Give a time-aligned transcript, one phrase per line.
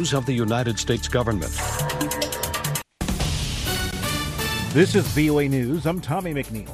[0.00, 1.52] of the United States government.
[4.72, 5.84] This is VOA News.
[5.84, 6.70] I'm Tommy McNeil.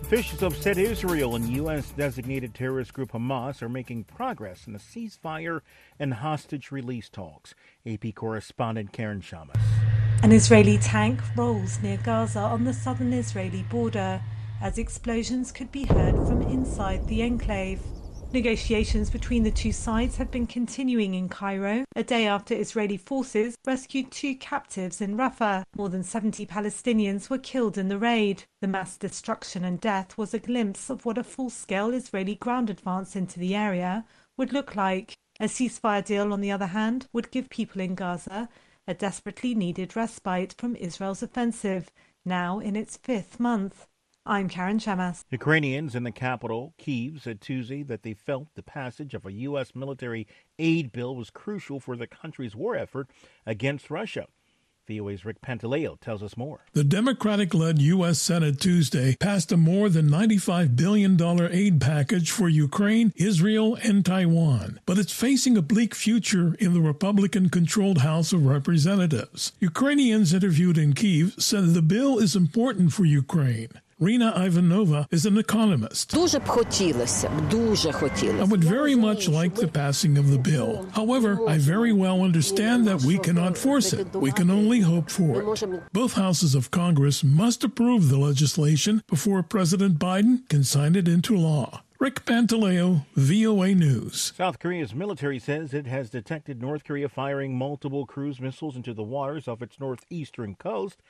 [0.00, 1.90] Officials have said Israel and U.S.
[1.90, 5.60] designated terrorist group Hamas are making progress in the ceasefire
[5.98, 7.54] and hostage release talks.
[7.86, 9.60] AP correspondent Karen Chammas.
[10.22, 14.22] An Israeli tank rolls near Gaza on the southern Israeli border
[14.62, 17.82] as explosions could be heard from inside the enclave.
[18.32, 23.56] Negotiations between the two sides have been continuing in Cairo, a day after Israeli forces
[23.66, 25.64] rescued two captives in Rafah.
[25.76, 28.44] More than 70 Palestinians were killed in the raid.
[28.60, 32.70] The mass destruction and death was a glimpse of what a full scale Israeli ground
[32.70, 34.04] advance into the area
[34.36, 35.14] would look like.
[35.40, 38.48] A ceasefire deal, on the other hand, would give people in Gaza
[38.86, 41.90] a desperately needed respite from Israel's offensive,
[42.24, 43.88] now in its fifth month.
[44.30, 45.24] I'm Karen Chammas.
[45.28, 49.74] Ukrainians in the capital, Kiev, said Tuesday that they felt the passage of a U.S.
[49.74, 53.10] military aid bill was crucial for the country's war effort
[53.44, 54.28] against Russia.
[54.86, 56.64] VOA's Rick Pantaleo tells us more.
[56.74, 58.20] The Democratic led U.S.
[58.20, 61.20] Senate Tuesday passed a more than $95 billion
[61.52, 64.78] aid package for Ukraine, Israel, and Taiwan.
[64.86, 69.50] But it's facing a bleak future in the Republican controlled House of Representatives.
[69.58, 73.70] Ukrainians interviewed in Kiev said the bill is important for Ukraine.
[74.00, 76.14] Rina Ivanova is an economist.
[76.14, 76.18] I
[78.44, 80.88] would very much like the passing of the bill.
[80.92, 84.10] However, I very well understand that we cannot force it.
[84.14, 85.92] We can only hope for it.
[85.92, 91.36] Both houses of Congress must approve the legislation before President Biden can sign it into
[91.36, 91.82] law.
[91.98, 94.32] Rick Pantaleo, VOA News.
[94.34, 99.02] South Korea's military says it has detected North Korea firing multiple cruise missiles into the
[99.02, 101.02] waters off its northeastern coast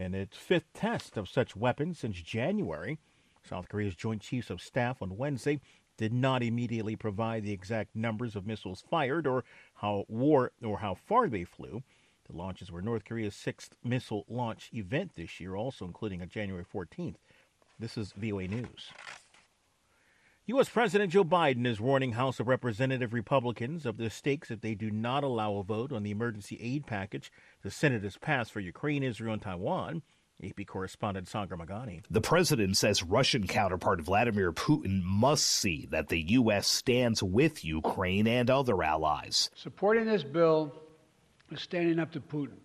[0.00, 2.98] in its fifth test of such weapons since January.
[3.46, 5.60] South Korea's Joint Chiefs of Staff on Wednesday
[5.98, 10.94] did not immediately provide the exact numbers of missiles fired or how war or how
[10.94, 11.82] far they flew.
[12.26, 16.64] The launches were North Korea's sixth missile launch event this year, also including a January
[16.64, 17.16] 14th.
[17.78, 18.90] This is VOA News.
[20.46, 20.70] U.S.
[20.70, 24.90] President Joe Biden is warning House of Representative Republicans of the stakes if they do
[24.90, 27.30] not allow a vote on the emergency aid package
[27.62, 30.02] the Senate has passed for Ukraine, Israel, and Taiwan.
[30.42, 32.02] AP correspondent Sagar Meghani.
[32.10, 36.66] The president says Russian counterpart Vladimir Putin must see that the U.S.
[36.66, 39.50] stands with Ukraine and other allies.
[39.54, 40.72] Supporting this bill
[41.52, 42.56] is standing up to Putin.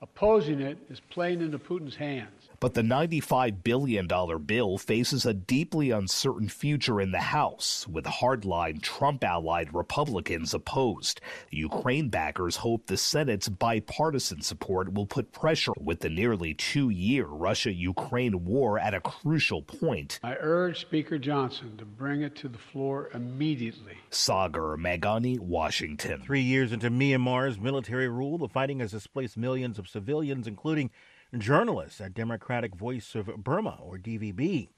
[0.00, 2.49] Opposing it is playing into Putin's hands.
[2.60, 4.06] But the $95 billion
[4.44, 11.22] bill faces a deeply uncertain future in the House, with hardline Trump allied Republicans opposed.
[11.48, 17.24] Ukraine backers hope the Senate's bipartisan support will put pressure with the nearly two year
[17.24, 20.20] Russia Ukraine war at a crucial point.
[20.22, 23.96] I urge Speaker Johnson to bring it to the floor immediately.
[24.10, 26.20] Sagar Meghani, Washington.
[26.20, 30.90] Three years into Myanmar's military rule, the fighting has displaced millions of civilians, including
[31.38, 34.68] journalists at Democratic Voice of Burma, or DVB.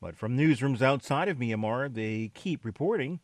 [0.00, 3.20] But from newsrooms outside of Myanmar, they keep reporting.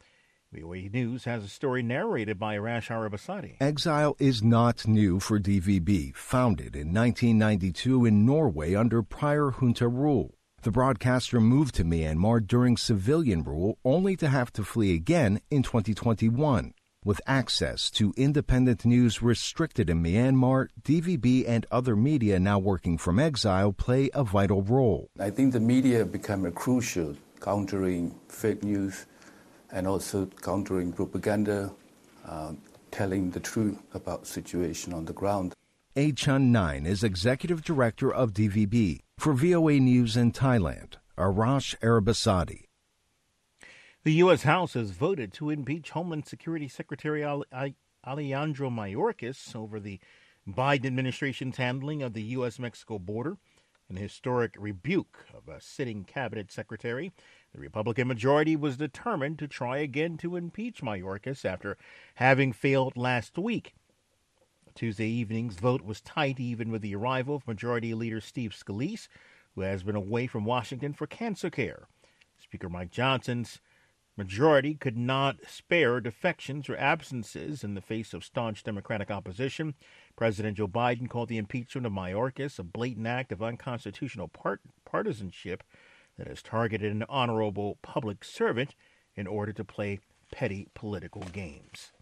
[0.52, 3.56] VOA News has a story narrated by Arash Arabasadi.
[3.60, 10.34] Exile is not new for DVB, founded in 1992 in Norway under prior junta rule.
[10.62, 15.62] The broadcaster moved to Myanmar during civilian rule only to have to flee again in
[15.62, 16.74] 2021.
[17.06, 23.20] With access to independent news restricted in Myanmar, DVB and other media now working from
[23.20, 25.08] exile play a vital role.
[25.20, 29.06] I think the media become a crucial countering fake news
[29.70, 31.72] and also countering propaganda,
[32.26, 32.54] uh,
[32.90, 35.54] telling the truth about situation on the ground.
[35.96, 40.94] Aye Chan Naing is executive director of DVB for VOA News in Thailand.
[41.16, 42.65] Arash Arabasadi.
[44.06, 44.44] The U.S.
[44.44, 49.98] House has voted to impeach Homeland Security Secretary Alejandro Mayorkas over the
[50.48, 52.60] Biden administration's handling of the U.S.
[52.60, 53.36] Mexico border,
[53.88, 57.10] an historic rebuke of a sitting cabinet secretary.
[57.52, 61.76] The Republican majority was determined to try again to impeach Mayorkas after
[62.14, 63.74] having failed last week.
[64.76, 69.08] Tuesday evening's vote was tight, even with the arrival of Majority Leader Steve Scalise,
[69.56, 71.88] who has been away from Washington for cancer care.
[72.38, 73.60] Speaker Mike Johnson's
[74.16, 79.74] majority could not spare defections or absences in the face of staunch Democratic opposition.
[80.16, 85.62] President Joe Biden called the impeachment of Mayorkas a blatant act of unconstitutional part- partisanship
[86.16, 88.74] that has targeted an honorable public servant
[89.14, 90.00] in order to play
[90.32, 91.92] petty political games.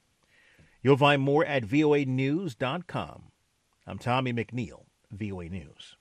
[0.82, 3.22] You'll find more at voanews.com.
[3.86, 5.96] I'm Tommy McNeil, VOA News.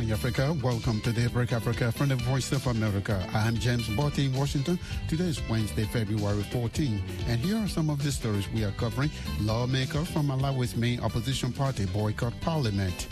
[0.00, 0.56] Morning, Africa.
[0.62, 3.22] Welcome to Daybreak Africa from the Voice of America.
[3.34, 4.78] I'm James Butty in Washington.
[5.08, 9.10] Today is Wednesday, February 14, and here are some of the stories we are covering.
[9.42, 13.08] Lawmakers from Malawi's main opposition party boycott parliament.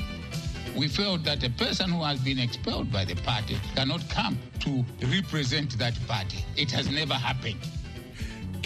[0.74, 4.82] We felt that a person who has been expelled by the party cannot come to
[5.08, 6.42] represent that party.
[6.56, 7.58] It has never happened.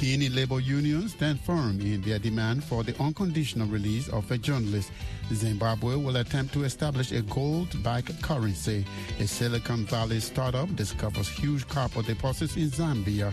[0.02, 4.90] Key labor unions stand firm in their demand for the unconditional release of a journalist.
[5.32, 8.84] Zimbabwe will attempt to establish a gold-backed currency.
[9.20, 13.32] A Silicon Valley startup discovers huge copper deposits in Zambia.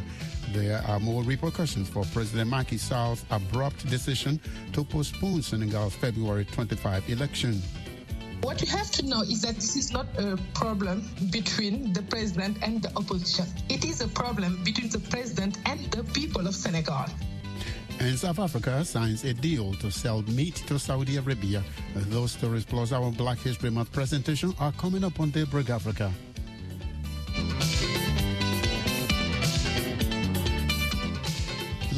[0.53, 4.39] There are more repercussions for President Macky Sall's abrupt decision
[4.73, 7.63] to postpone Senegal's February 25 election.
[8.41, 12.57] What you have to know is that this is not a problem between the president
[12.61, 13.45] and the opposition.
[13.67, 17.05] It is a problem between the president and the people of Senegal.
[17.99, 21.61] And South Africa signs a deal to sell meat to Saudi Arabia.
[21.95, 26.09] Those stories plus our Black History Month presentation are coming up on Daybreak Africa.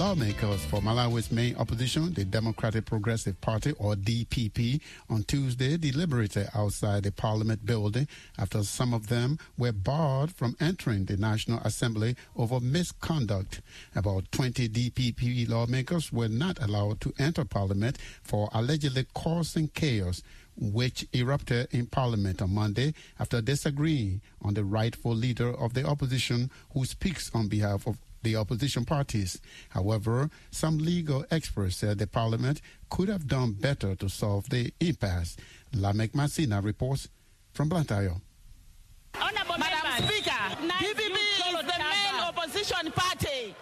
[0.02, 4.82] Lawmakers for Malawi's main opposition, the Democratic Progressive Party, or DPP,
[5.12, 8.08] on Tuesday deliberated outside the parliament building
[8.40, 13.62] after some of them were barred from entering the National Assembly over misconduct.
[13.94, 20.24] About 20 DPP lawmakers were not allowed to enter parliament for allegedly causing chaos
[20.60, 26.50] which erupted in Parliament on Monday after disagreeing on the rightful leader of the opposition
[26.74, 29.40] who speaks on behalf of the opposition parties.
[29.70, 35.38] However, some legal experts said the parliament could have done better to solve the impasse.
[35.74, 37.08] Lameck Masina reports
[37.54, 38.16] from Blantyre.
[39.16, 43.56] Honorable Madam Speaker, DPP is the main opposition party.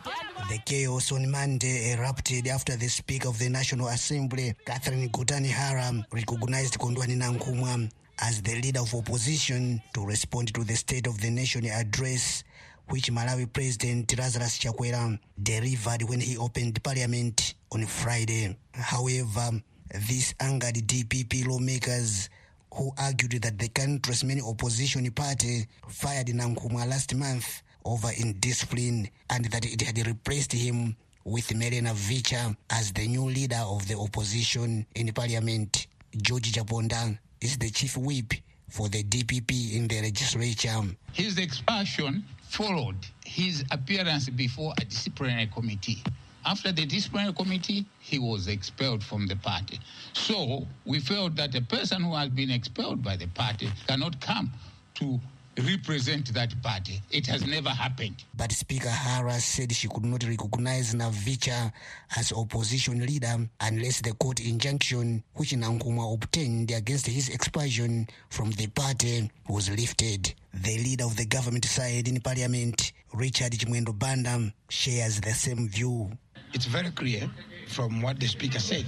[0.50, 6.06] The chaos on Monday erupted after the Speaker of the National Assembly, Catherine Gotani Hara,
[6.11, 7.89] recognized Kondwani Nankumwa
[8.21, 12.44] as the leader of opposition to respond to the State of the Nation address
[12.89, 18.56] which Malawi President Lazarus Chakwera delivered when he opened parliament on Friday.
[18.74, 19.62] However,
[20.07, 22.30] this angered DPP lawmakers
[22.74, 29.45] who argued that the country's main opposition party fired Nankumwa last month over indiscipline and
[29.45, 30.95] that it had replaced him
[31.25, 35.88] with Melena Vicha as the new leader of the opposition in parliament.
[36.18, 38.33] George Chaponda is the chief whip
[38.68, 40.81] for the DPP in the legislature.
[41.13, 46.04] His expulsion followed his appearance before a disciplinary committee.
[46.46, 49.80] After the disciplinary committee, he was expelled from the party.
[50.13, 54.51] So we felt that a person who has been expelled by the party cannot come
[54.96, 55.19] to
[55.59, 57.01] represent that party.
[57.11, 58.23] It has never happened.
[58.35, 61.71] But Speaker Harris said she could not recognize Navicha
[62.15, 68.67] as opposition leader unless the court injunction which Nankumwa obtained against his expulsion from the
[68.67, 70.33] party was lifted.
[70.53, 76.11] The leader of the government side in parliament, Richard Chimwendo Banda, shares the same view.
[76.53, 77.29] It's very clear
[77.67, 78.85] from what the speaker said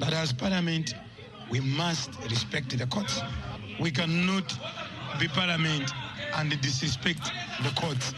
[0.00, 0.94] that as parliament
[1.50, 3.20] we must respect the courts.
[3.80, 4.52] We cannot
[5.18, 5.92] be parliament
[6.36, 8.14] and disrespect the courts.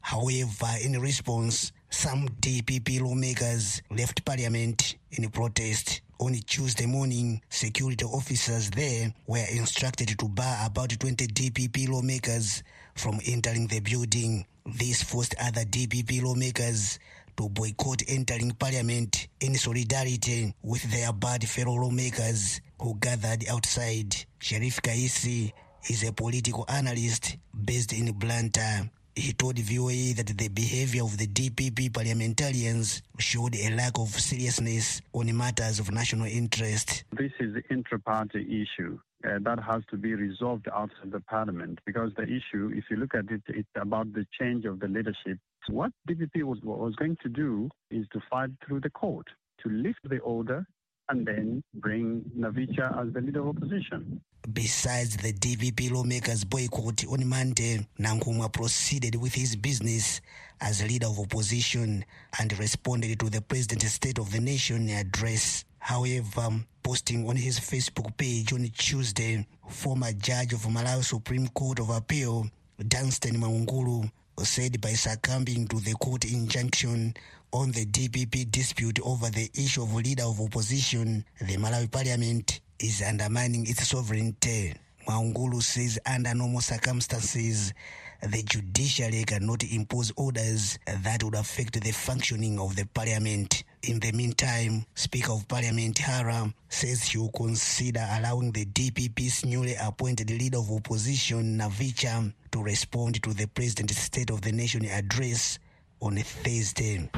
[0.00, 6.02] However, in response, some DPP lawmakers left parliament in protest.
[6.20, 12.62] On Tuesday morning, security officers there were instructed to bar about 20 DPP lawmakers
[12.94, 14.46] from entering the building.
[14.66, 16.98] This forced other DPP lawmakers
[17.36, 24.14] to boycott entering parliament in solidarity with their bad fellow lawmakers who gathered outside.
[24.38, 25.52] Sharif Kaisi
[25.88, 28.90] is a political analyst based in Blantyre.
[29.16, 35.02] He told VOA that the behavior of the DPP parliamentarians showed a lack of seriousness
[35.12, 37.04] on matters of national interest.
[37.16, 38.98] This is an intra-party issue.
[39.24, 43.14] Uh, that has to be resolved outside the parliament because the issue, if you look
[43.14, 45.38] at it, it's about the change of the leadership.
[45.68, 49.26] What DPP was, was going to do is to fight through the court
[49.62, 50.66] to lift the order
[51.08, 54.20] and then bring Navicha as the leader of opposition.
[54.52, 60.20] Besides the DPP lawmakers' boycott on Monday, Nankumwa proceeded with his business
[60.60, 62.04] as leader of opposition
[62.38, 65.64] and responded to the President's State of the Nation address.
[65.78, 66.50] However,
[66.82, 72.46] posting on his Facebook page on Tuesday, former judge of Malawi Supreme Court of Appeal,
[72.86, 74.10] Dunstan Mwaungulu,
[74.42, 77.14] said by succumbing to the court injunction
[77.50, 83.02] on the DPP dispute over the issue of leader of opposition, the Malawi parliament is
[83.02, 84.74] undermining its sovereignty.
[85.06, 87.74] Mwaungulu says under normal circumstances,
[88.22, 93.64] the judiciary cannot impose orders that would affect the functioning of the parliament.
[93.82, 99.74] In the meantime, Speaker of Parliament Hara says he will consider allowing the DPP's newly
[99.74, 105.58] appointed leader of opposition, Navicha, to respond to the President's State of the Nation address
[106.00, 107.10] on Thursday.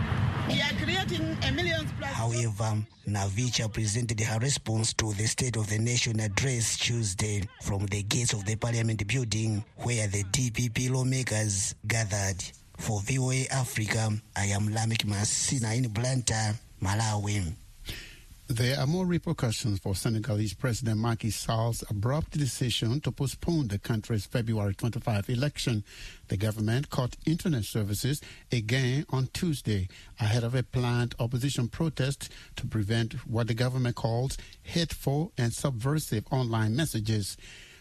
[2.02, 8.02] However, Navicha presented her response to the State of the Nation address Tuesday from the
[8.02, 12.42] gates of the Parliament building where the DPP lawmakers gathered.
[12.78, 17.52] For VOA Africa, I am Lameck Masina in Blantyre, Malawi.
[18.48, 24.24] There are more repercussions for Senegalese President Macky Sall's abrupt decision to postpone the country's
[24.24, 25.82] February 25 election.
[26.28, 28.20] The government cut internet services
[28.52, 29.88] again on Tuesday
[30.20, 36.24] ahead of a planned opposition protest to prevent what the government calls hateful and subversive
[36.30, 37.36] online messages.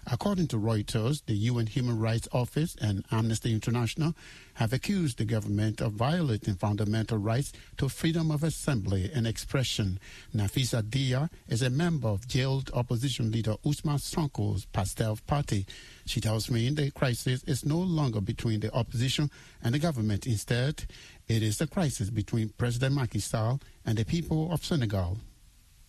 [0.07, 4.15] According to Reuters, the UN Human Rights Office and Amnesty International
[4.55, 10.00] have accused the government of violating fundamental rights to freedom of assembly and expression.
[10.33, 15.65] Nafisa Dia is a member of jailed opposition leader Ousmane Sonko's Pastef party.
[16.05, 19.29] She tells me the crisis is no longer between the opposition
[19.63, 20.25] and the government.
[20.25, 20.85] Instead,
[21.27, 25.17] it is a crisis between President Macky Sall and the people of Senegal.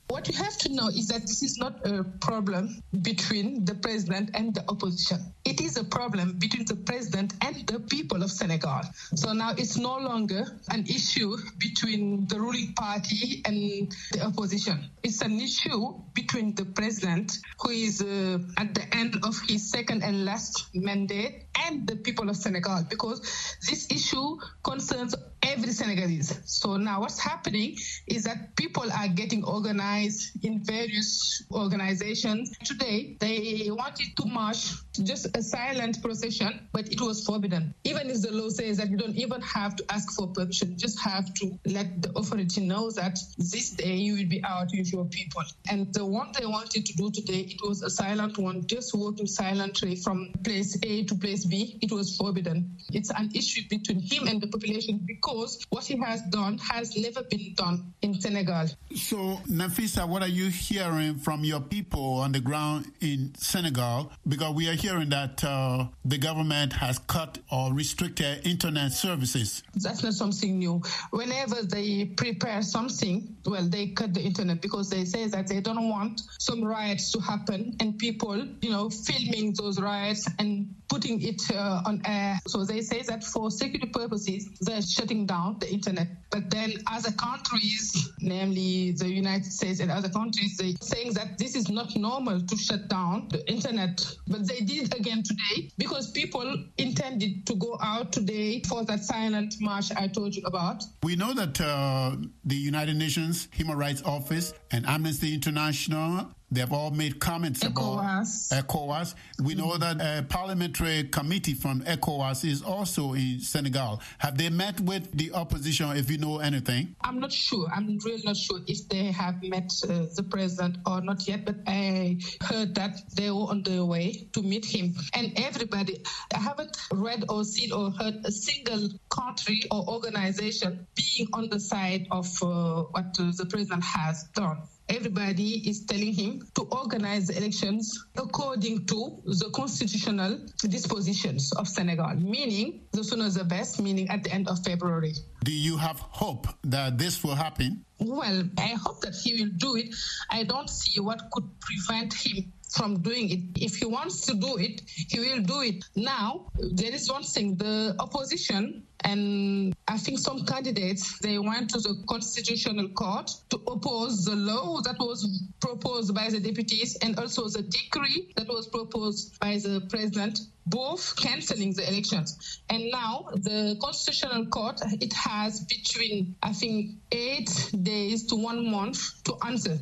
[0.09, 4.31] What you have to know is that this is not a problem between the president
[4.35, 5.35] and the opposition.
[5.45, 8.83] It is a problem between the president and the people of Senegal.
[9.15, 14.91] So now it's no longer an issue between the ruling party and the opposition.
[15.03, 20.03] It's an issue between the president, who is uh, at the end of his second
[20.05, 23.21] and last mandate, and the people of Senegal, because
[23.69, 26.41] this issue concerns every Senegalese.
[26.45, 32.57] So now what's happening is that people are getting organized in various organizations.
[32.65, 34.73] Today, they wanted to march
[35.03, 37.75] just a silent procession, but it was forbidden.
[37.85, 40.77] Even if the law says that you don't even have to ask for permission, you
[40.77, 44.93] just have to let the authority know that this day you will be out with
[44.93, 45.43] your people.
[45.71, 49.27] And the one they wanted to do today, it was a silent one, just walking
[49.27, 52.77] silently from place A to place It was forbidden.
[52.93, 57.23] It's an issue between him and the population because what he has done has never
[57.23, 58.69] been done in Senegal.
[58.95, 64.13] So, Nafisa, what are you hearing from your people on the ground in Senegal?
[64.27, 69.63] Because we are hearing that uh, the government has cut or restricted internet services.
[69.75, 70.83] That's not something new.
[71.11, 75.89] Whenever they prepare something, well, they cut the internet because they say that they don't
[75.89, 81.36] want some riots to happen and people, you know, filming those riots and putting it
[81.53, 82.39] uh, on air.
[82.47, 86.09] So they say that for security purposes, they're shutting down the internet.
[86.31, 91.55] But then other countries, namely the United States and other countries, they saying that this
[91.57, 94.05] is not normal to shut down the internet.
[94.27, 99.05] But they did it again today because people intended to go out today for that
[99.05, 100.83] silent march I told you about.
[101.03, 106.93] We know that uh, the United Nations Human Rights Office and Amnesty International They've all
[106.93, 108.53] made comments ECOWAS.
[108.53, 109.15] about ECOWAS.
[109.43, 114.01] We know that a parliamentary committee from ECOWAS is also in Senegal.
[114.19, 116.95] Have they met with the opposition, if you know anything?
[117.03, 117.67] I'm not sure.
[117.75, 121.57] I'm really not sure if they have met uh, the president or not yet, but
[121.67, 124.95] I heard that they were on their way to meet him.
[125.15, 131.29] And everybody, I haven't read or seen or heard a single country or organization being
[131.33, 136.43] on the side of uh, what uh, the president has done everybody is telling him
[136.55, 140.39] to organize the elections according to the constitutional
[140.69, 145.15] dispositions of Senegal, meaning the sooner the best, meaning at the end of February.
[145.45, 147.85] Do you have hope that this will happen?
[147.99, 149.95] Well, I hope that he will do it.
[150.31, 153.63] I don't see what could prevent him from doing it.
[153.63, 155.85] If he wants to do it, he will do it.
[155.97, 161.79] Now, there is one thing the opposition and I think some candidates they went to
[161.79, 165.21] the constitutional court to oppose the law that was
[165.61, 171.15] proposed by the deputies and also the decree that was proposed by the president both
[171.17, 178.27] canceling the elections and now the constitutional court it has between i think 8 days
[178.27, 179.79] to 1 month to answer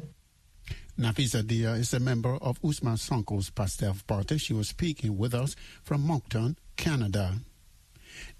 [0.98, 4.38] Nafisa Dia is a member of Ousmane Sonko's Pastef party.
[4.38, 7.34] She was speaking with us from Moncton, Canada.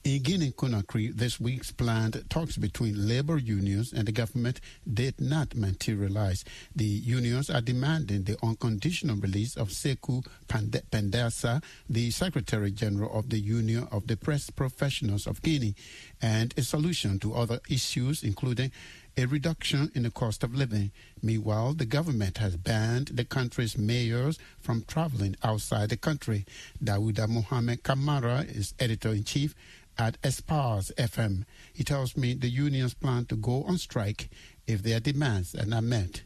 [0.05, 4.61] In Guinea Conakry, this week's planned talks between labor unions and the government
[4.93, 6.45] did not materialize.
[6.77, 13.41] The unions are demanding the unconditional release of Sekou Pendessa, the Secretary General of the
[13.41, 15.75] Union of the Press Professionals of Guinea,
[16.23, 18.71] and a solution to other issues, including
[19.17, 20.91] a reduction in the cost of living.
[21.23, 26.45] Meanwhile, the government has banned the country's mayors from traveling outside the country.
[26.83, 29.55] Dawuda Mohamed Kamara is editor in chief
[29.99, 31.45] at Espace FM.
[31.73, 34.29] He tells me the unions plan to go on strike
[34.67, 36.23] if their demands are not met.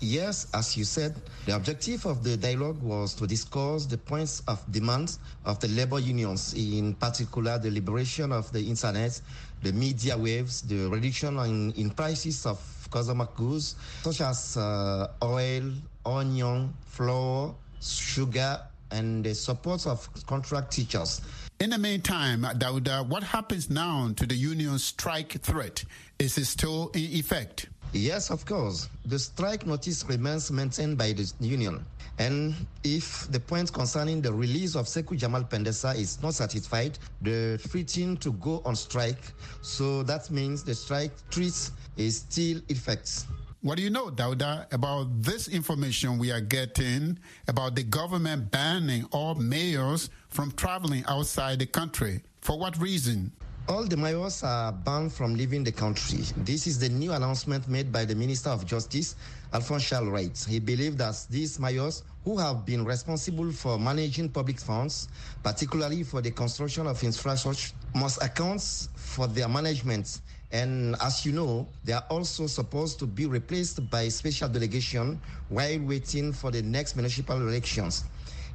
[0.00, 1.14] Yes, as you said,
[1.46, 5.98] the objective of the dialogue was to discuss the points of demand of the labor
[5.98, 9.18] unions, in particular the liberation of the internet,
[9.62, 12.58] the media waves, the reduction in, in prices of
[12.90, 15.72] consumer goods such as uh, oil,
[16.04, 18.60] onion, flour, sugar,
[18.90, 21.20] and the support of contract teachers.
[21.58, 25.84] In the meantime, Dauda, what happens now to the union strike threat?
[26.18, 27.66] Is it still in effect?
[27.92, 28.88] Yes, of course.
[29.06, 31.84] The strike notice remains maintained by the union.
[32.18, 37.58] And if the point concerning the release of Sekou Jamal Pendessa is not satisfied, the
[37.58, 39.20] threatening to go on strike.
[39.60, 43.26] So that means the strike threat is still effect.
[43.62, 47.18] What do you know, Dauda, about this information we are getting
[47.48, 52.22] about the government banning all mayors from traveling outside the country?
[52.40, 53.32] For what reason?
[53.68, 56.24] All the mayors are banned from leaving the country.
[56.36, 59.16] This is the new announcement made by the Minister of Justice,
[59.52, 60.46] Alphonse Charles Wright.
[60.48, 65.08] He believed that these mayors, who have been responsible for managing public funds,
[65.42, 68.62] particularly for the construction of infrastructure, must account
[68.94, 70.20] for their management.
[70.52, 75.80] And as you know, they are also supposed to be replaced by special delegation while
[75.80, 78.04] waiting for the next municipal elections.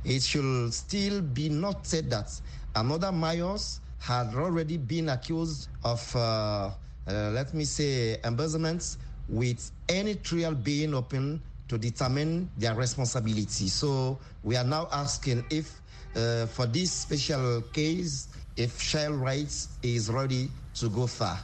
[0.06, 2.32] It should still be noted that
[2.76, 6.72] another mayors had already been accused of, uh, uh,
[7.08, 8.98] let me say, embezzlement
[9.30, 13.68] with any trial being open to determine their responsibility.
[13.68, 15.80] So we are now asking if,
[16.16, 18.28] uh, for this special case,
[18.58, 21.40] if Charles Wright is ready to go far.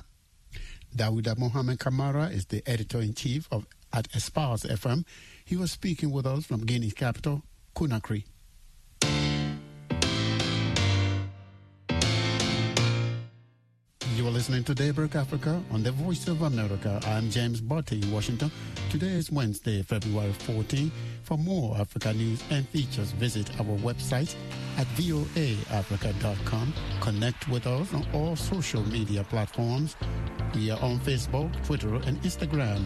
[0.95, 5.05] Dawida Mohamed Kamara is the editor-in-chief of at Espace FM.
[5.45, 7.43] He was speaking with us from Guinea's capital,
[7.75, 8.23] Conakry.
[14.17, 16.99] You are listening to Daybreak Africa on the Voice of America.
[17.05, 18.51] I'm James Butty in Washington.
[18.89, 20.91] Today is Wednesday, February 14.
[21.21, 24.33] For more Africa news and features, visit our website
[24.79, 26.73] at voaafrica.com.
[26.99, 29.95] Connect with us on all social media platforms.
[30.55, 32.81] We are on Facebook, Twitter, and Instagram.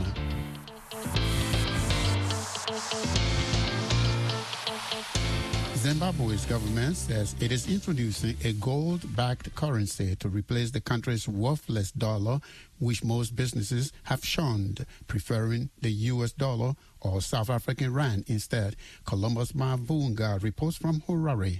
[5.91, 12.39] Zimbabwe's government says it is introducing a gold-backed currency to replace the country's worthless dollar,
[12.79, 16.31] which most businesses have shunned, preferring the U.S.
[16.31, 18.77] dollar or South African rand instead.
[19.05, 21.59] Columbus Mavunga reports from Harare.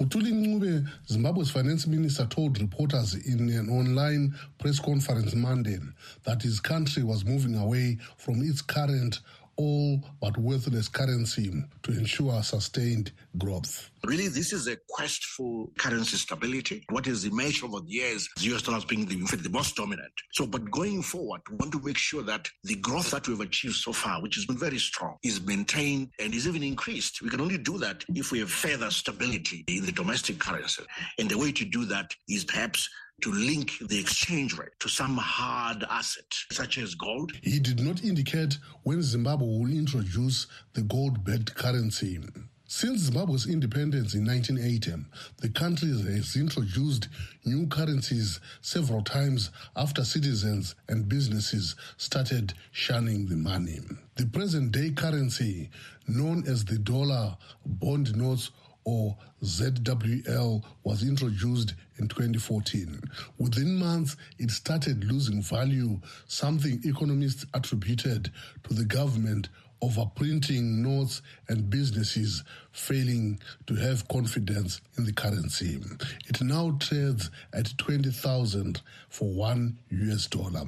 [0.00, 5.78] Mthuli Zimbabwe's finance minister, told reporters in an online press conference Monday
[6.24, 9.20] that his country was moving away from its current
[9.56, 13.90] all but worthless currency to ensure sustained growth.
[14.04, 16.84] Really, this is a quest for currency stability.
[16.90, 20.12] What is emerged over the years, the US dollar being the, the most dominant.
[20.32, 23.76] So, but going forward, we want to make sure that the growth that we've achieved
[23.76, 27.22] so far, which has been very strong, is maintained and is even increased.
[27.22, 30.82] We can only do that if we have further stability in the domestic currency.
[31.18, 32.88] And the way to do that is perhaps
[33.22, 37.32] to link the exchange rate to some hard asset, such as gold.
[37.42, 42.20] He did not indicate when Zimbabwe will introduce the gold backed currency.
[42.66, 45.04] Since Zimbabwe's independence in 1980,
[45.40, 47.08] the country has introduced
[47.44, 53.80] new currencies several times after citizens and businesses started shunning the money.
[54.16, 55.70] The present day currency,
[56.08, 58.50] known as the dollar bond notes
[58.84, 63.00] or ZWL was introduced in 2014.
[63.38, 68.30] Within months, it started losing value, something economists attributed
[68.68, 69.48] to the government
[69.84, 72.42] overprinting notes and businesses
[72.72, 75.78] failing to have confidence in the currency.
[76.26, 80.62] It now trades at 20,000 for one US dollar.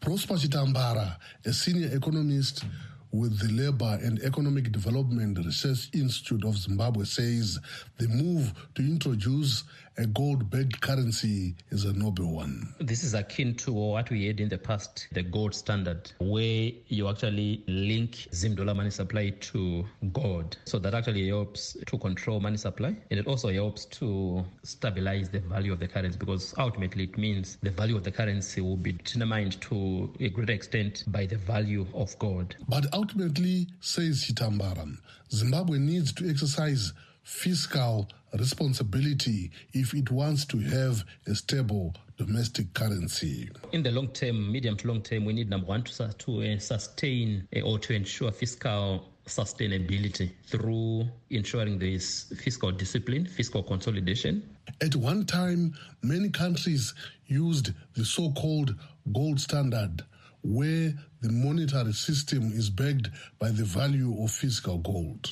[0.00, 2.64] Prosper Chitambara, a senior economist
[3.12, 7.58] with the Labor and Economic Development Research Institute of Zimbabwe says
[7.98, 9.64] the move to introduce
[9.98, 12.74] a gold-backed currency is a noble one.
[12.80, 17.08] This is akin to what we had in the past, the gold standard, where you
[17.08, 20.56] actually link Zim dollar money supply to gold.
[20.64, 25.40] So that actually helps to control money supply and it also helps to stabilize the
[25.40, 28.92] value of the currency because ultimately it means the value of the currency will be
[28.92, 32.54] determined to a greater extent by the value of gold.
[32.68, 34.96] But ultimately, says Chitambara,
[35.30, 43.48] Zimbabwe needs to exercise fiscal responsibility if it wants to have a stable domestic currency.
[43.72, 46.58] In the long term, medium to long term, we need number one to, to uh,
[46.58, 54.42] sustain uh, or to ensure fiscal sustainability through ensuring there is fiscal discipline, fiscal consolidation.
[54.80, 56.94] At one time, many countries
[57.26, 58.74] used the so called
[59.12, 60.04] gold standard,
[60.42, 65.30] where the monetary system is backed by the value of physical gold.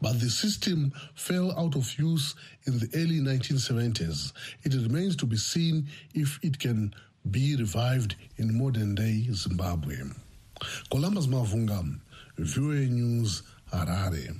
[0.00, 4.32] But the system fell out of use in the early 1970s.
[4.64, 6.94] It remains to be seen if it can
[7.30, 9.96] be revived in modern day Zimbabwe.
[10.90, 11.98] Columbus Mavunga,
[12.38, 14.34] VOA News, Harare.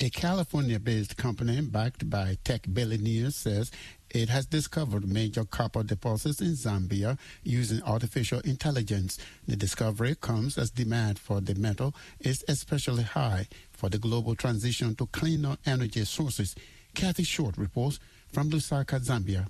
[0.00, 3.70] A California based company backed by tech billionaires says
[4.10, 9.16] it has discovered major copper deposits in Zambia using artificial intelligence.
[9.46, 13.46] The discovery comes as demand for the metal is especially high
[13.82, 16.54] for the global transition to cleaner energy sources.
[16.94, 17.98] Kathy Short reports
[18.32, 19.48] from Lusaka, Zambia.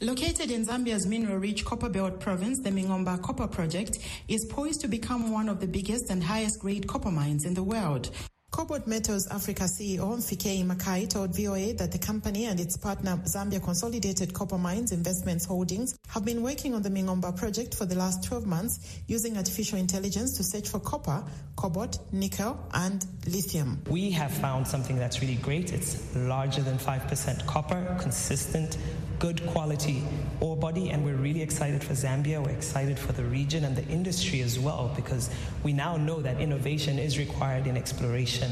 [0.00, 5.50] Located in Zambia's mineral-rich Copperbelt province, the Mingomba Copper Project is poised to become one
[5.50, 8.10] of the biggest and highest-grade copper mines in the world.
[8.50, 13.62] KoBold Metals Africa CEO Mfikeyi Makayi told VOA that the company and its partner Zambia
[13.62, 18.24] Consolidated Copper Mines Investments Holdings have been working on the Mingomba project for the last
[18.24, 21.22] 12 months using artificial intelligence to search for copper,
[21.54, 23.80] cobalt, nickel, and lithium.
[23.88, 25.72] We have found something that's really great.
[25.72, 28.76] It's larger than 5% copper, consistent,
[29.20, 30.02] good quality
[30.40, 32.42] ore body, and we're really excited for Zambia.
[32.42, 35.30] We're excited for the region and the industry as well because
[35.62, 38.50] we now know that innovation is required in exploration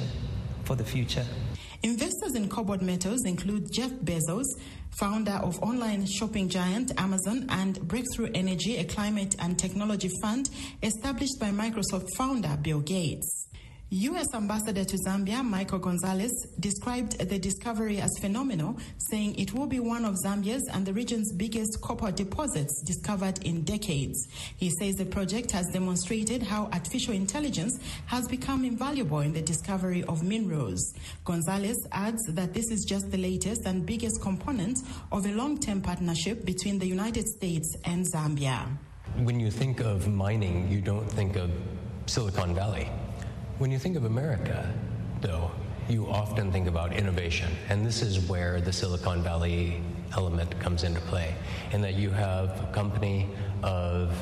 [0.65, 1.25] for the future.
[1.83, 4.45] Investors in KoBold Metals include Jeff Bezos,
[5.01, 10.51] founder of online shopping giant Amazon, and Breakthrough Energy, a climate and technology fund
[10.83, 13.49] established by Microsoft founder Bill Gates.
[13.91, 14.35] U.S.
[14.35, 20.05] Ambassador to Zambia, Michael Gonzalez, described the discovery as phenomenal, saying it will be one
[20.05, 24.29] of Zambia's and the region's biggest copper deposits discovered in decades.
[24.59, 30.05] He says the project has demonstrated how artificial intelligence has become invaluable in the discovery
[30.05, 30.93] of minerals.
[31.25, 34.81] Gonzalez adds that this is just the latest and biggest component
[35.13, 38.69] of a long term partnership between the United States and Zambia.
[39.17, 41.51] When you think of mining, you don't think of
[42.05, 42.91] Silicon Valley
[43.59, 44.73] when you think of America,
[45.21, 45.51] though,
[45.89, 49.83] you often think about innovation, and this is where the Silicon Valley
[50.17, 51.35] element comes into play,
[51.73, 53.29] in that you have a company
[53.65, 54.17] of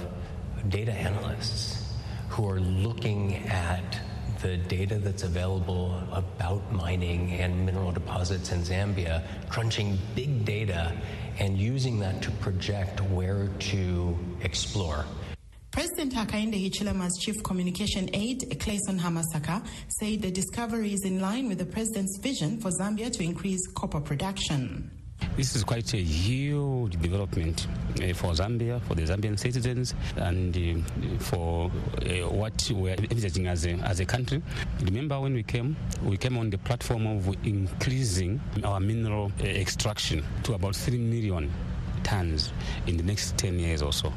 [0.69, 1.93] data analysts
[2.31, 4.01] who are looking at
[4.41, 10.93] the data that's available about mining and mineral deposits in Zambia, crunching big data
[11.39, 15.05] and using that to project where to explore.
[15.77, 21.59] President Hakainde Hichilema's chief communication aide, Clayson Hamasaka, said the discovery is in line with
[21.59, 24.91] the president's vision for Zambia to increase copper production.
[25.37, 31.19] This is quite a huge development uh, for Zambia, for the Zambian citizens, and uh,
[31.19, 34.43] for uh, what we're envisaging as a, as a country.
[34.81, 40.55] Remember when we came, we came on the platform of increasing our mineral extraction to
[40.55, 41.53] about 3 million
[42.03, 42.51] tons
[42.87, 44.11] in the next 10 years or so.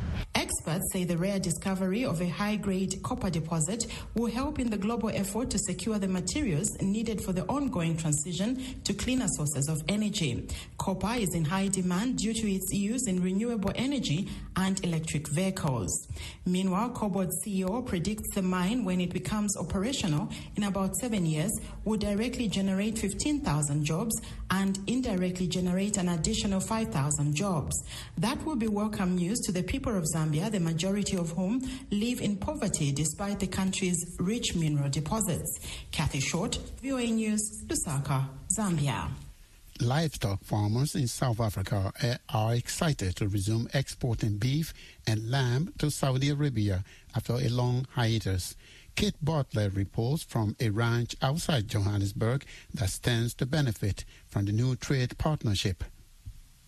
[0.69, 4.77] Experts say the rare discovery of a high grade copper deposit will help in the
[4.77, 9.81] global effort to secure the materials needed for the ongoing transition to cleaner sources of
[9.87, 10.47] energy.
[10.77, 16.07] Copper is in high demand due to its use in renewable energy and electric vehicles.
[16.45, 21.51] Meanwhile, KoBold CEO predicts the mine, when it becomes operational in about seven years,
[21.83, 27.75] will directly generate 15,000 jobs and indirectly generate an additional 5,000 jobs.
[28.17, 32.19] That will be welcome news to the people of Zambia, the majority of whom live
[32.19, 35.59] in poverty despite the country's rich mineral deposits.
[35.91, 39.09] Kathy Short, VOA News, Lusaka, Zambia.
[39.79, 41.93] Livestock farmers in South Africa
[42.33, 44.73] are excited to resume exporting beef
[45.07, 46.83] and lamb to Saudi Arabia
[47.15, 48.57] after a long hiatus.
[48.95, 52.43] Kate Bartlett reports from a ranch outside Johannesburg
[52.73, 55.85] that stands to benefit from the new trade partnership.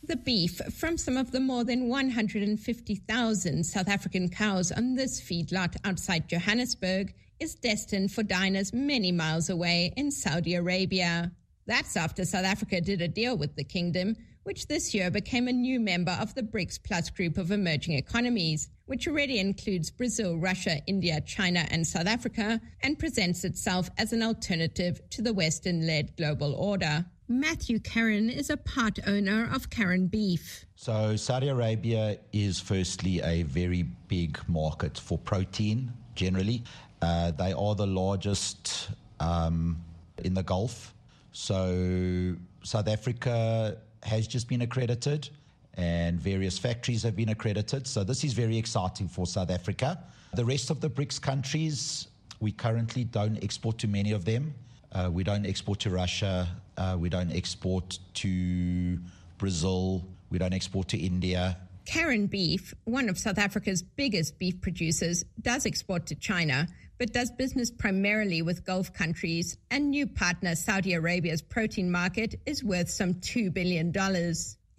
[0.04, 5.76] The beef from some of the more than 150,000 South African cows on this feedlot
[5.84, 11.32] outside Johannesburg is destined for diners many miles away in Saudi Arabia.
[11.68, 15.54] That's after South Africa did a deal with the kingdom, which this year became a
[15.54, 20.82] new member of the BRICS Plus group of emerging economies, which already includes Brazil, Russia,
[20.88, 26.18] India, China, and South Africa, and presents itself as an alternative to the Western led
[26.18, 27.06] global order.
[27.32, 30.65] Matthew Karan is a part owner of Karan Beef.
[30.76, 36.63] So, Saudi Arabia is firstly a very big market for protein generally.
[37.02, 38.89] Uh, they are the largest
[39.22, 39.82] um,
[40.17, 40.94] in the Gulf.
[41.32, 45.30] So, South Africa has just been accredited
[45.76, 47.88] and various factories have been accredited.
[47.88, 50.04] So, this is very exciting for South Africa.
[50.34, 52.08] The rest of the BRICS countries,
[52.41, 54.54] we currently don't export to many of them.
[54.91, 56.50] Uh, we don't export to Russia.
[56.82, 58.98] Uh, we don't export to
[59.38, 60.04] Brazil.
[60.32, 61.58] We don't export to India.
[61.86, 66.67] Karan Beef, one of South Africa's biggest beef producers, does export to China,
[66.98, 72.63] but does business primarily with Gulf countries, and new partner Saudi Arabia's protein market is
[72.63, 73.94] worth some $2 billion.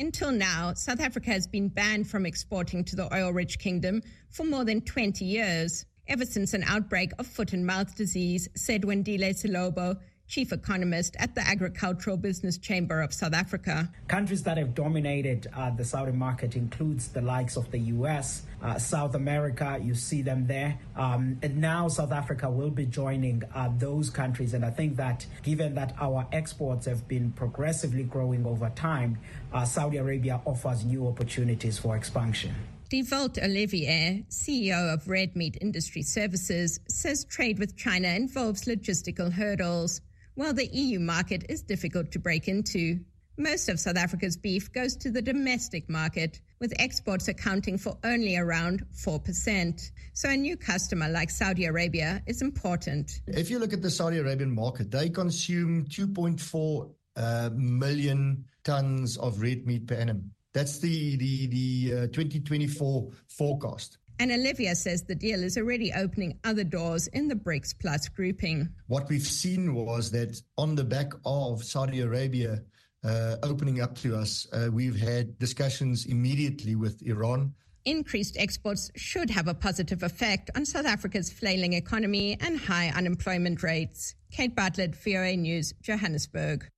[0.00, 4.42] Until now, South Africa has been banned from exporting to the oil rich kingdom for
[4.42, 9.30] more than 20 years, ever since an outbreak of foot and mouth disease, said Wandile
[9.30, 10.00] Sihlobo,
[10.32, 13.92] chief economist at the Agricultural Business Chamber of South Africa.
[14.08, 18.78] Countries that have dominated uh, the Saudi market includes the likes of the U.S., uh,
[18.78, 19.78] South America.
[19.82, 24.54] You see them there, um, and now South Africa will be joining uh, those countries.
[24.54, 29.18] And I think that given that our exports have been progressively growing over time,
[29.52, 32.54] uh, Saudi Arabia offers new opportunities for expansion.
[32.88, 40.00] Dewald Olivier, CEO of Red Meat Industry Services, says trade with China involves logistical hurdles
[40.34, 43.00] while the EU market is difficult to break into.
[43.38, 48.36] Most of South Africa's beef goes to the domestic market, with exports accounting for only
[48.36, 49.90] around 4%.
[50.12, 53.20] So a new customer like Saudi Arabia is important.
[53.26, 59.40] If you look at the Saudi Arabian market, they consume 2.4 uh, million tons of
[59.40, 60.30] red meat per annum.
[60.52, 63.98] That's the the the uh, 2024 forecast.
[64.22, 68.68] And Olivier says the deal is already opening other doors in the BRICS Plus grouping.
[68.86, 72.62] What we've seen was that on the back of Saudi Arabia
[73.02, 77.52] uh, opening up to us, uh, we've had discussions immediately with Iran.
[77.84, 83.64] Increased exports should have a positive effect on South Africa's flailing economy and high unemployment
[83.64, 84.14] rates.
[84.30, 86.68] Kate Bartlett, VOA News, Johannesburg.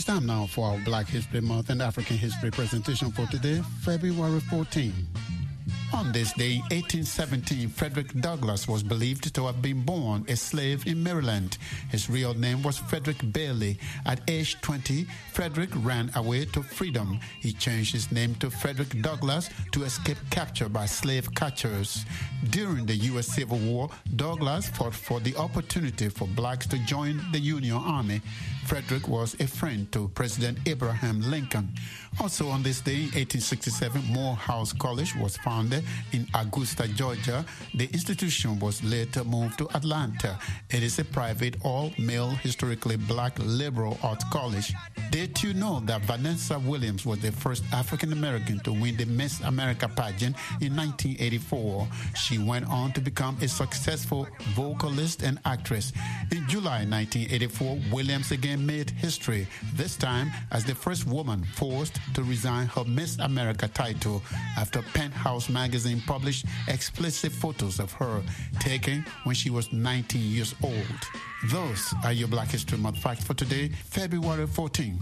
[0.00, 4.40] It's time now for our Black History Month and African History presentation for today, February
[4.40, 4.94] 14.
[5.92, 11.02] On this day, 1817, Frederick Douglass was believed to have been born a slave in
[11.02, 11.58] Maryland.
[11.90, 13.76] His real name was Frederick Bailey.
[14.06, 17.18] At age 20, Frederick ran away to freedom.
[17.40, 22.04] He changed his name to Frederick Douglass to escape capture by slave catchers.
[22.50, 23.26] During the U.S.
[23.26, 28.20] Civil War, Douglass fought for the opportunity for blacks to join the Union Army.
[28.64, 31.74] Frederick was a friend to President Abraham Lincoln.
[32.20, 35.79] Also on this day, 1867, Morehouse College was founded
[36.12, 37.44] in Augusta, Georgia.
[37.74, 40.38] The institution was later moved to Atlanta.
[40.70, 44.72] It is a private, all-male, historically black liberal arts college.
[45.10, 49.40] Did you know that Vanessa Williams was the first African American to win the Miss
[49.40, 51.88] America pageant in 1984?
[52.14, 55.92] She went on to become a successful vocalist and actress.
[56.30, 62.22] In July 1984, Williams again made history, this time as the first woman forced to
[62.22, 64.22] resign her Miss America title
[64.56, 65.69] after Penthouse magazine
[66.06, 68.22] published explicit photos of her
[68.58, 71.00] taken when she was 19 years old.
[71.46, 74.98] Those are your Black History Month facts for today, February 14.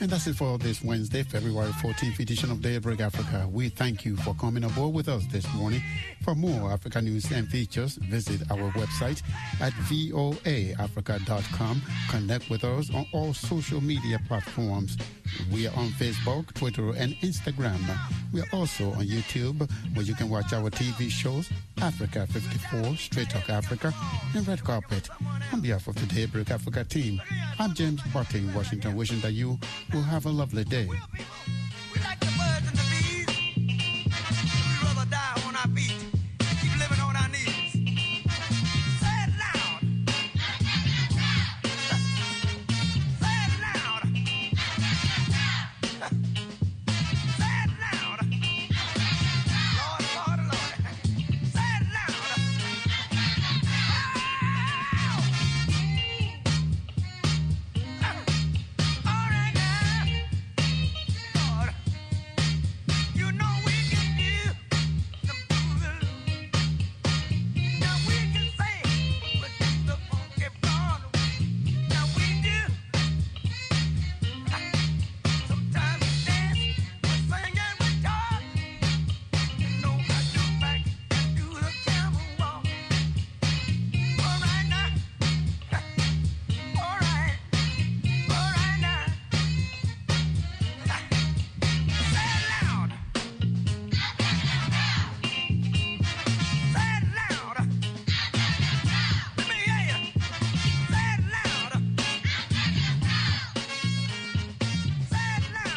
[0.00, 3.48] And that's it for this Wednesday, February 14th edition of Daybreak Africa.
[3.50, 5.82] We thank you for coming aboard with us this morning.
[6.22, 9.22] For more Africa news and features, visit our website
[9.60, 11.82] at voaafrica.com.
[12.10, 14.96] Connect with us on all social media platforms.
[15.52, 17.80] We are on Facebook, Twitter, and Instagram.
[18.32, 23.30] We are also on YouTube, where you can watch our TV shows, Africa 54, Straight
[23.30, 23.94] Talk Africa,
[24.34, 25.08] and Red Carpet.
[25.52, 27.20] On behalf of the Daybreak Africa team,
[27.58, 29.58] I'm James Barton in Washington, wishing that you
[29.92, 30.88] will have a lovely day.